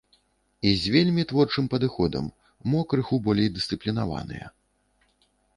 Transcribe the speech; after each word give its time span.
І 0.69 0.71
з 0.83 0.93
вельмі 0.95 1.25
творчым 1.31 1.65
падыходам, 1.75 2.25
мо 2.71 2.79
крыху 2.95 3.15
болей 3.29 3.53
дысцыплінаваныя. 3.59 4.53